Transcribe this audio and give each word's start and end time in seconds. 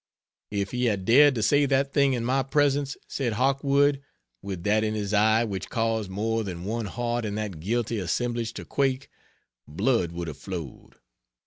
"If 0.49 0.71
he 0.71 0.85
had 0.85 1.05
dared 1.05 1.35
to 1.35 1.43
say 1.43 1.67
that 1.67 1.93
thing 1.93 2.13
in 2.13 2.25
my 2.25 2.41
presence," 2.41 2.97
said 3.07 3.33
Hawkwood, 3.33 4.01
with 4.41 4.63
that 4.63 4.83
in 4.83 4.95
his 4.95 5.13
eye 5.13 5.43
which 5.43 5.69
caused 5.69 6.09
more 6.09 6.43
than 6.43 6.63
one 6.63 6.87
heart 6.87 7.23
in 7.23 7.35
that 7.35 7.59
guilty 7.59 7.99
assemblage 7.99 8.53
to 8.53 8.65
quake, 8.65 9.11
"blood 9.67 10.11
would 10.11 10.27
have 10.27 10.37
flowed." 10.39 10.95